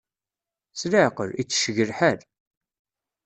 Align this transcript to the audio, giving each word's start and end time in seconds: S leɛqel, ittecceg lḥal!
S 0.79 0.81
leɛqel, 0.91 1.29
ittecceg 1.41 1.77
lḥal! 1.89 2.19